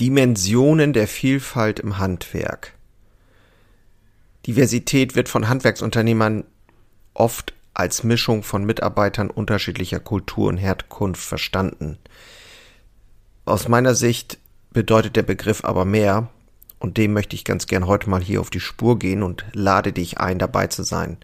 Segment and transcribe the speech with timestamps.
[0.00, 2.72] Dimensionen der Vielfalt im Handwerk.
[4.46, 6.44] Diversität wird von Handwerksunternehmern
[7.14, 11.98] oft als Mischung von Mitarbeitern unterschiedlicher Kultur und Herkunft verstanden.
[13.44, 14.38] Aus meiner Sicht
[14.72, 16.28] bedeutet der Begriff aber mehr,
[16.80, 19.92] und dem möchte ich ganz gern heute mal hier auf die Spur gehen und lade
[19.92, 21.16] dich ein, dabei zu sein.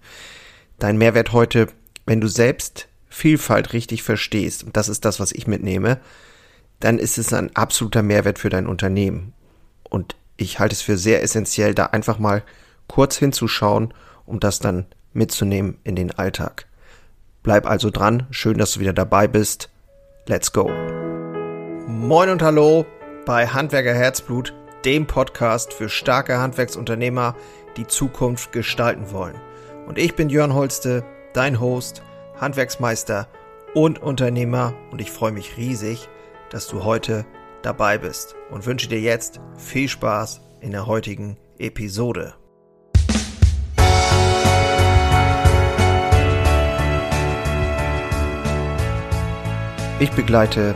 [0.79, 1.67] Dein Mehrwert heute,
[2.07, 6.01] wenn du selbst Vielfalt richtig verstehst, und das ist das, was ich mitnehme,
[6.81, 9.35] dann ist es ein absoluter Mehrwert für dein Unternehmen.
[9.89, 12.43] Und ich halte es für sehr essentiell, da einfach mal
[12.89, 13.93] kurz hinzuschauen,
[14.25, 16.67] um das dann mitzunehmen in den Alltag.
[17.43, 19.71] Bleib also dran, schön, dass du wieder dabei bist.
[20.27, 20.71] Let's go.
[21.87, 22.87] Moin und hallo
[23.27, 24.55] bei Handwerker Herzblut,
[24.85, 27.37] dem Podcast für starke Handwerksunternehmer,
[27.77, 29.37] die Zukunft gestalten wollen.
[29.87, 31.05] Und ich bin Jörn Holste,
[31.35, 32.03] dein Host,
[32.41, 33.29] Handwerksmeister
[33.75, 36.09] und Unternehmer und ich freue mich riesig,
[36.51, 37.25] dass du heute
[37.63, 42.35] dabei bist und wünsche dir jetzt viel Spaß in der heutigen Episode.
[50.01, 50.75] Ich begleite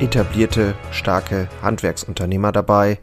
[0.00, 2.98] etablierte, starke Handwerksunternehmer dabei,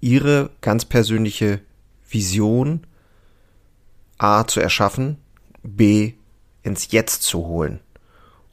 [0.00, 1.60] ihre ganz persönliche
[2.08, 2.86] Vision
[4.18, 5.18] A zu erschaffen,
[5.62, 6.14] B
[6.62, 7.80] ins Jetzt zu holen,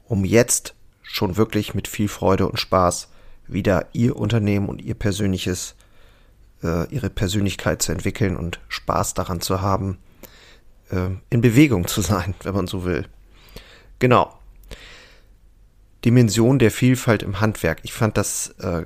[0.04, 0.74] um jetzt
[1.08, 3.08] schon wirklich mit viel Freude und Spaß
[3.46, 5.74] wieder ihr Unternehmen und ihr persönliches,
[6.62, 9.98] äh, ihre Persönlichkeit zu entwickeln und Spaß daran zu haben,
[10.90, 13.06] äh, in Bewegung zu sein, wenn man so will.
[13.98, 14.34] Genau.
[16.04, 17.80] Dimension der Vielfalt im Handwerk.
[17.82, 18.84] Ich fand das äh,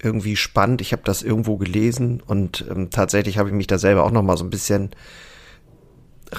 [0.00, 0.80] irgendwie spannend.
[0.80, 4.22] Ich habe das irgendwo gelesen und ähm, tatsächlich habe ich mich da selber auch noch
[4.22, 4.90] mal so ein bisschen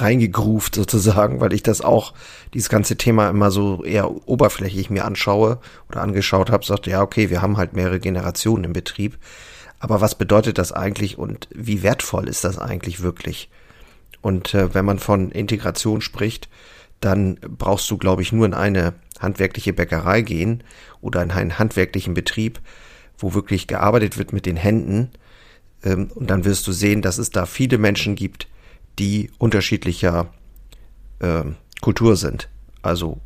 [0.01, 2.13] reingegruft sozusagen, weil ich das auch,
[2.53, 5.59] dieses ganze Thema immer so eher oberflächlich mir anschaue
[5.89, 9.17] oder angeschaut habe, sagte, ja, okay, wir haben halt mehrere Generationen im Betrieb.
[9.79, 13.49] Aber was bedeutet das eigentlich und wie wertvoll ist das eigentlich wirklich?
[14.21, 16.49] Und äh, wenn man von Integration spricht,
[16.99, 20.63] dann brauchst du, glaube ich, nur in eine handwerkliche Bäckerei gehen
[21.01, 22.59] oder in einen handwerklichen Betrieb,
[23.17, 25.11] wo wirklich gearbeitet wird mit den Händen.
[25.83, 28.47] Ähm, und dann wirst du sehen, dass es da viele Menschen gibt,
[28.99, 30.27] die unterschiedlicher
[31.19, 31.43] äh,
[31.81, 32.49] Kultur sind.
[32.81, 33.19] Also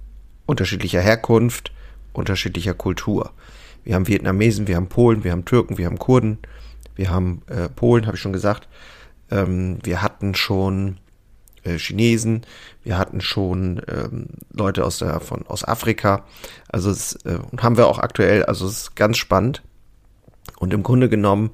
[0.45, 1.71] unterschiedlicher Herkunft,
[2.13, 3.31] unterschiedlicher Kultur.
[3.83, 6.39] Wir haben Vietnamesen, wir haben Polen, wir haben Türken, wir haben Kurden,
[6.95, 8.67] wir haben äh, Polen, habe ich schon gesagt.
[9.29, 10.97] Ähm, wir hatten schon
[11.63, 12.45] äh, Chinesen,
[12.83, 16.25] wir hatten schon ähm, Leute aus der von aus Afrika.
[16.67, 18.43] Also es äh, haben wir auch aktuell.
[18.45, 19.63] Also es ist ganz spannend.
[20.57, 21.51] Und im Grunde genommen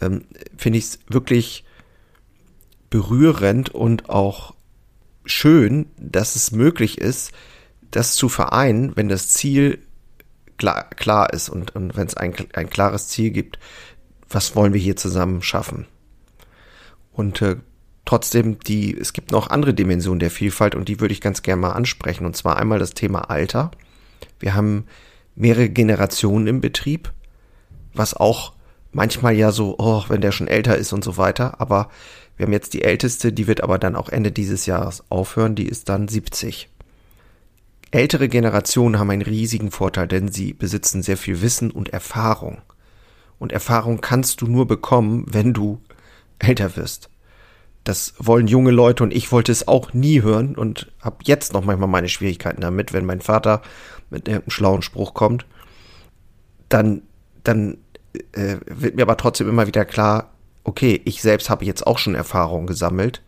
[0.00, 0.24] ähm,
[0.56, 1.64] finde ich es wirklich
[2.96, 4.54] berührend und auch
[5.26, 7.32] schön, dass es möglich ist,
[7.90, 9.80] das zu vereinen, wenn das Ziel
[10.56, 13.58] klar, klar ist und, und wenn es ein, ein klares Ziel gibt,
[14.30, 15.84] was wollen wir hier zusammen schaffen.
[17.12, 17.56] Und äh,
[18.06, 21.60] trotzdem, die, es gibt noch andere Dimensionen der Vielfalt und die würde ich ganz gerne
[21.60, 22.24] mal ansprechen.
[22.24, 23.72] Und zwar einmal das Thema Alter.
[24.40, 24.86] Wir haben
[25.34, 27.12] mehrere Generationen im Betrieb,
[27.92, 28.54] was auch
[28.90, 31.90] manchmal ja so, oh, wenn der schon älter ist und so weiter, aber
[32.36, 35.66] wir haben jetzt die älteste, die wird aber dann auch Ende dieses Jahres aufhören, die
[35.66, 36.68] ist dann 70.
[37.90, 42.58] Ältere Generationen haben einen riesigen Vorteil, denn sie besitzen sehr viel Wissen und Erfahrung.
[43.38, 45.80] Und Erfahrung kannst du nur bekommen, wenn du
[46.38, 47.08] älter wirst.
[47.84, 51.64] Das wollen junge Leute und ich wollte es auch nie hören und habe jetzt noch
[51.64, 53.62] manchmal meine Schwierigkeiten damit, wenn mein Vater
[54.10, 55.46] mit einem schlauen Spruch kommt,
[56.68, 57.02] dann,
[57.44, 57.78] dann
[58.32, 60.32] äh, wird mir aber trotzdem immer wieder klar,
[60.66, 63.22] okay, ich selbst habe jetzt auch schon Erfahrungen gesammelt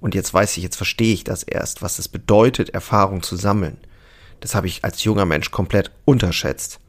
[0.00, 3.78] und jetzt weiß ich, jetzt verstehe ich das erst, was es bedeutet, Erfahrung zu sammeln.
[4.40, 6.80] Das habe ich als junger Mensch komplett unterschätzt.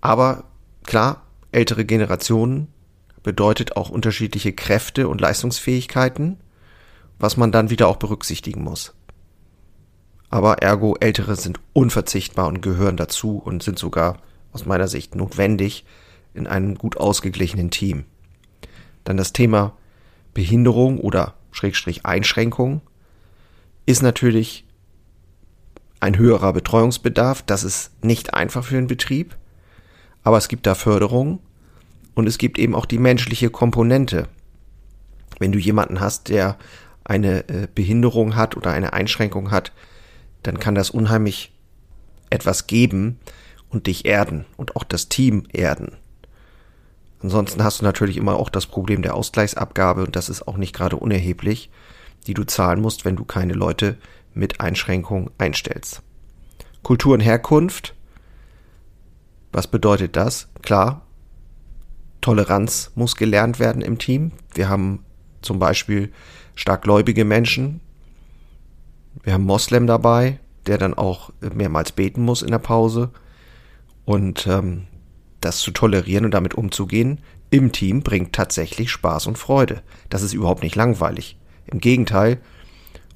[0.00, 0.44] Aber
[0.82, 1.22] klar,
[1.52, 2.66] ältere Generationen
[3.22, 6.38] bedeutet auch unterschiedliche Kräfte und Leistungsfähigkeiten,
[7.20, 8.92] was man dann wieder auch berücksichtigen muss.
[10.30, 14.18] Aber ergo, ältere sind unverzichtbar und gehören dazu und sind sogar
[14.52, 15.84] aus meiner Sicht notwendig,
[16.34, 18.04] in einem gut ausgeglichenen Team.
[19.04, 19.76] Dann das Thema
[20.34, 22.80] Behinderung oder Schrägstrich Einschränkung
[23.86, 24.64] ist natürlich
[25.98, 27.42] ein höherer Betreuungsbedarf.
[27.42, 29.36] Das ist nicht einfach für den Betrieb,
[30.22, 31.40] aber es gibt da Förderung
[32.14, 34.28] und es gibt eben auch die menschliche Komponente.
[35.38, 36.56] Wenn du jemanden hast, der
[37.04, 39.72] eine äh, Behinderung hat oder eine Einschränkung hat,
[40.42, 41.52] dann kann das unheimlich
[42.30, 43.18] etwas geben
[43.68, 45.96] und dich erden und auch das Team erden.
[47.22, 50.74] Ansonsten hast du natürlich immer auch das Problem der Ausgleichsabgabe und das ist auch nicht
[50.74, 51.70] gerade unerheblich,
[52.26, 53.98] die du zahlen musst, wenn du keine Leute
[54.32, 56.02] mit Einschränkungen einstellst.
[56.82, 57.94] Kultur und Herkunft.
[59.52, 60.48] Was bedeutet das?
[60.62, 61.02] Klar,
[62.20, 64.32] Toleranz muss gelernt werden im Team.
[64.54, 65.04] Wir haben
[65.42, 66.12] zum Beispiel
[66.54, 67.80] starkgläubige Menschen.
[69.22, 73.10] Wir haben Moslem dabei, der dann auch mehrmals beten muss in der Pause.
[74.04, 74.86] Und ähm,
[75.40, 77.20] das zu tolerieren und damit umzugehen
[77.50, 79.82] im Team bringt tatsächlich Spaß und Freude.
[80.08, 81.36] Das ist überhaupt nicht langweilig.
[81.66, 82.38] Im Gegenteil,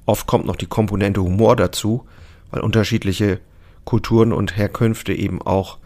[0.05, 2.05] oft kommt noch die Komponente Humor dazu,
[2.51, 3.39] weil unterschiedliche
[3.85, 5.77] Kulturen und Herkünfte eben auch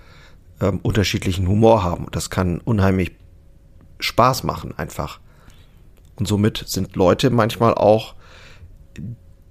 [0.61, 2.05] ähm, unterschiedlichen Humor haben.
[2.05, 3.11] Und das kann unheimlich
[3.99, 5.19] Spaß machen einfach.
[6.15, 8.15] Und somit sind Leute manchmal auch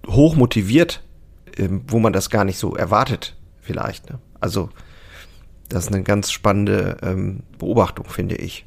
[0.06, 1.04] hoch motiviert,
[1.56, 4.10] ähm, wo man das gar nicht so erwartet, vielleicht.
[4.10, 4.18] Ne?
[4.40, 4.70] Also,
[5.68, 8.66] das ist eine ganz spannende ähm, Beobachtung, finde ich.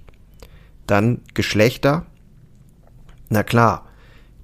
[0.87, 2.05] Dann Geschlechter.
[3.29, 3.87] Na klar,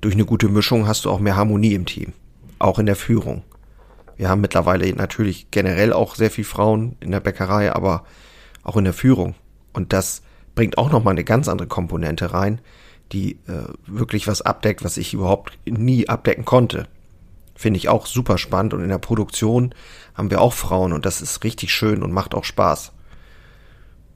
[0.01, 2.13] durch eine gute Mischung hast du auch mehr Harmonie im Team.
[2.59, 3.43] Auch in der Führung.
[4.15, 8.03] Wir haben mittlerweile natürlich generell auch sehr viel Frauen in der Bäckerei, aber
[8.63, 9.35] auch in der Führung.
[9.73, 10.23] Und das
[10.55, 12.61] bringt auch nochmal eine ganz andere Komponente rein,
[13.11, 16.87] die äh, wirklich was abdeckt, was ich überhaupt nie abdecken konnte.
[17.57, 19.73] Finde ich auch super spannend und in der Produktion
[20.13, 22.91] haben wir auch Frauen und das ist richtig schön und macht auch Spaß.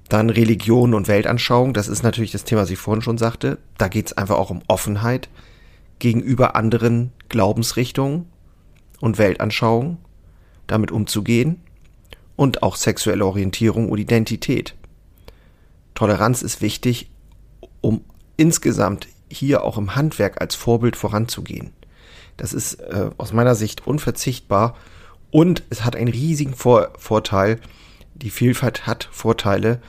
[0.09, 3.57] Dann Religion und Weltanschauung, das ist natürlich das Thema, was ich vorhin schon sagte.
[3.79, 5.27] Da geht es einfach auch um Offenheit
[5.97, 8.27] gegenüber anderen Glaubensrichtungen
[8.99, 9.97] und Weltanschauung,
[10.67, 11.61] damit umzugehen
[12.35, 14.75] und auch sexuelle Orientierung und Identität.
[15.95, 17.09] Toleranz ist wichtig,
[17.81, 18.03] um
[18.37, 21.71] insgesamt hier auch im Handwerk als Vorbild voranzugehen.
[22.41, 24.75] Das ist äh, aus meiner Sicht unverzichtbar
[25.29, 27.59] und es hat einen riesigen Vor Vorteil.
[28.15, 29.79] Die Vielfalt hat Vorteile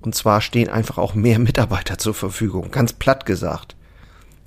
[0.00, 3.76] und zwar stehen einfach auch mehr Mitarbeiter zur Verfügung, ganz platt gesagt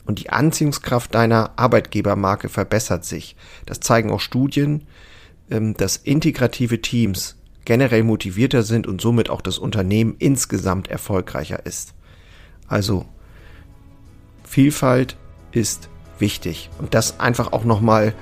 [0.05, 3.35] und die Anziehungskraft deiner Arbeitgebermarke verbessert sich.
[3.67, 4.87] Das zeigen auch Studien,
[5.51, 7.35] ähm, dass integrative Teams
[7.65, 11.93] generell motivierter sind und somit auch das Unternehmen insgesamt erfolgreicher ist.
[12.67, 13.05] Also
[14.43, 15.15] Vielfalt
[15.51, 15.90] ist
[16.21, 18.13] wichtig und das einfach auch nochmal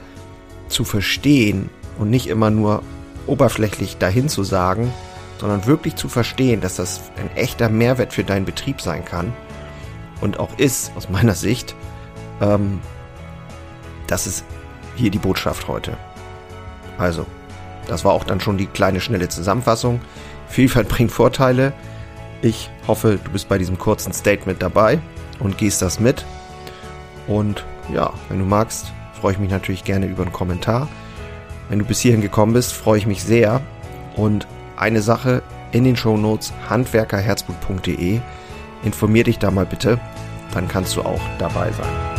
[0.67, 2.81] zu verstehen und nicht immer nur
[3.27, 4.91] oberflächlich dahin zu sagen,
[5.39, 9.33] sondern wirklich zu verstehen, dass das ein echter Mehrwert für deinen Betrieb sein kann
[10.21, 11.75] und auch ist, aus meiner Sicht,
[12.41, 12.81] ähm,
[14.07, 14.43] das ist
[14.95, 15.97] hier die Botschaft heute.
[16.97, 17.25] Also,
[17.87, 20.01] das war auch dann schon die kleine, schnelle Zusammenfassung.
[20.47, 21.73] Vielfalt bringt Vorteile.
[22.41, 24.99] Ich hoffe, du bist bei diesem kurzen Statement dabei
[25.39, 26.25] und gehst das mit.
[27.29, 28.91] Und ja, wenn du magst,
[29.21, 30.89] freue ich mich natürlich gerne über einen Kommentar.
[31.69, 33.61] Wenn du bis hierhin gekommen bist, freue ich mich sehr.
[34.15, 38.19] Und eine Sache in den Shownotes handwerkerherzblut.de
[38.83, 39.99] informier dich da mal bitte,
[40.53, 42.18] dann kannst du auch dabei sein.